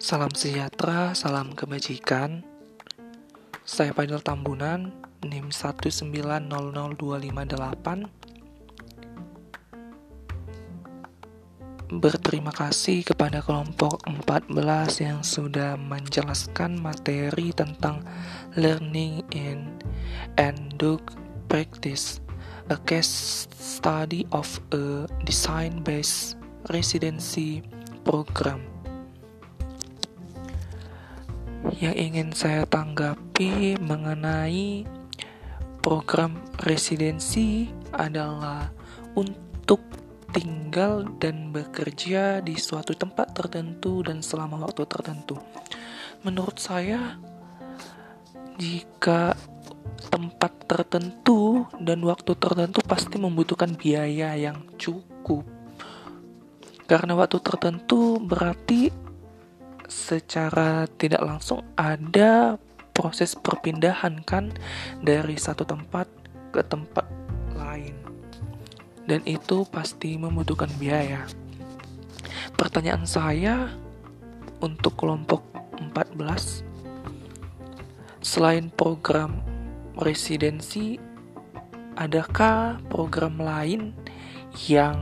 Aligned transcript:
Salam 0.00 0.32
sejahtera, 0.32 1.12
salam 1.12 1.52
kebajikan. 1.52 2.40
Saya 3.68 3.92
Fadil 3.92 4.24
Tambunan, 4.24 4.96
NIM 5.20 5.52
1900258. 5.52 8.08
Berterima 12.00 12.48
kasih 12.48 13.04
kepada 13.04 13.44
kelompok 13.44 14.00
14 14.08 15.04
yang 15.04 15.20
sudah 15.20 15.76
menjelaskan 15.76 16.80
materi 16.80 17.52
tentang 17.52 18.00
learning 18.56 19.20
in 19.36 19.68
and 20.40 20.80
do 20.80 20.96
practice, 21.52 22.24
a 22.72 22.80
case 22.88 23.44
study 23.52 24.24
of 24.32 24.48
a 24.72 25.04
design-based 25.28 26.40
residency 26.72 27.60
program. 28.00 28.79
Yang 31.80 31.96
ingin 31.96 32.28
saya 32.36 32.68
tanggapi 32.68 33.80
mengenai 33.80 34.84
program 35.80 36.36
residensi 36.60 37.72
adalah 37.96 38.68
untuk 39.16 39.80
tinggal 40.28 41.08
dan 41.16 41.48
bekerja 41.48 42.44
di 42.44 42.60
suatu 42.60 42.92
tempat 42.92 43.32
tertentu 43.32 44.04
dan 44.04 44.20
selama 44.20 44.60
waktu 44.60 44.84
tertentu. 44.84 45.40
Menurut 46.20 46.60
saya, 46.60 47.16
jika 48.60 49.32
tempat 50.12 50.68
tertentu 50.68 51.64
dan 51.80 52.04
waktu 52.04 52.36
tertentu 52.36 52.84
pasti 52.84 53.16
membutuhkan 53.16 53.72
biaya 53.72 54.36
yang 54.36 54.68
cukup. 54.76 55.48
Karena 56.84 57.16
waktu 57.16 57.40
tertentu 57.40 58.20
berarti 58.20 59.09
secara 59.90 60.86
tidak 60.96 61.20
langsung 61.20 61.66
ada 61.74 62.56
proses 62.94 63.34
perpindahan 63.34 64.22
kan 64.22 64.54
dari 65.02 65.34
satu 65.34 65.66
tempat 65.66 66.06
ke 66.54 66.62
tempat 66.64 67.04
lain. 67.58 67.98
Dan 69.04 69.26
itu 69.26 69.66
pasti 69.68 70.14
membutuhkan 70.14 70.70
biaya. 70.78 71.26
Pertanyaan 72.54 73.02
saya 73.04 73.74
untuk 74.62 74.94
kelompok 74.94 75.42
14 75.80 76.62
selain 78.20 78.68
program 78.70 79.40
residensi 79.96 81.00
adakah 81.96 82.78
program 82.92 83.40
lain 83.40 83.96
yang 84.68 85.00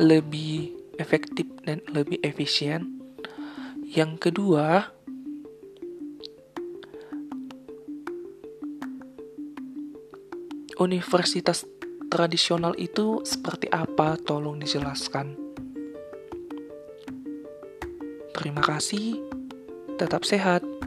lebih 0.00 0.77
efektif 0.98 1.46
dan 1.64 1.80
lebih 1.88 2.20
efisien. 2.20 3.00
Yang 3.88 4.28
kedua, 4.28 4.92
universitas 10.78 11.64
tradisional 12.12 12.76
itu 12.76 13.24
seperti 13.24 13.72
apa? 13.72 14.20
Tolong 14.20 14.60
dijelaskan. 14.60 15.34
Terima 18.36 18.62
kasih, 18.62 19.18
tetap 19.98 20.22
sehat. 20.22 20.77